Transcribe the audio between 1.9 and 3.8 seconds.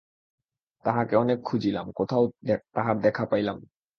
কোথাও তাঁহার দেখা পাইলাম না।